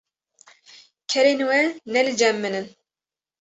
[1.09, 1.59] kerên we
[1.91, 2.67] ne li cem min in.